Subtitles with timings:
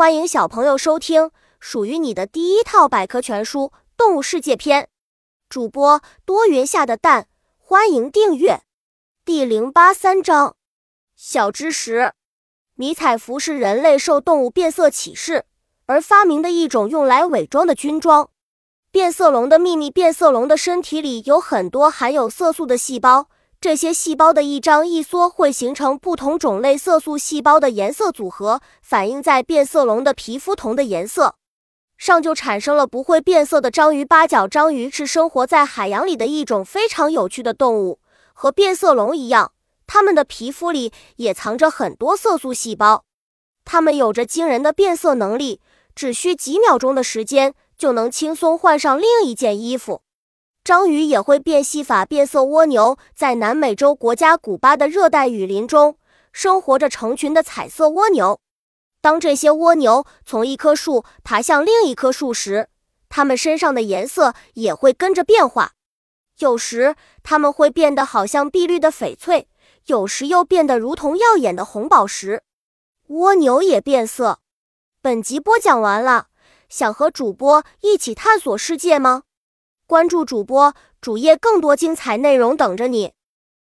[0.00, 3.64] 欢迎小朋友收听属于你的第一套百科全书
[3.98, 4.84] 《动物世界篇》。
[5.50, 8.62] 主播多云下的蛋，欢迎订阅。
[9.26, 10.56] 第零八三章
[11.14, 12.14] 小知识：
[12.76, 15.44] 迷彩服是人类受动物变色启示
[15.84, 18.30] 而发明的一种用来伪装的军装。
[18.90, 23.28] 变色龙的秘密：变色龙的身体里有很多含有色素的细胞。
[23.60, 31.34] 这些细胞的一张一缩会形成不同种类色素细胞的颜色组合，反映在变色龙的皮肤同的颜色
[31.98, 34.02] 上，就产生了不会变色的章鱼。
[34.02, 38.00] 八角章鱼是生活在海洋里的一种非常有趣的动物，
[38.32, 39.52] 和变色龙一样，
[39.86, 43.04] 它们的皮肤里也藏着很多色素细胞，
[43.66, 45.60] 它们有着惊人的变色能力，
[45.94, 50.00] 只需几秒钟的时间就能轻松换上另一件衣服。
[50.70, 52.04] 章鱼也会变戏法。
[52.04, 55.98] 变色蜗牛在南美洲国家古巴的热带雨林中
[56.32, 58.38] 生活着成群的彩色蜗牛。
[59.00, 62.68] 当这些蜗牛从一棵树爬向另一棵树时，
[63.08, 65.72] 它们身上的颜色也会跟着变化。
[66.38, 69.48] 有时它们会变得好像碧绿的翡翠，
[69.86, 72.44] 有时又变得如同耀眼的红宝石。
[73.08, 74.38] 蜗牛也变色。
[75.02, 76.28] 本集播讲完了，
[76.68, 79.24] 想和主播一起探索世界吗？
[79.90, 83.10] 关注主播主页，更多精彩内容等着你。